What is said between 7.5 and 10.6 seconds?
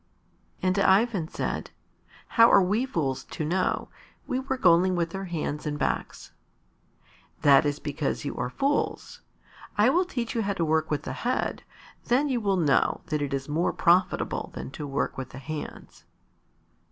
is because you are fools. I will teach you how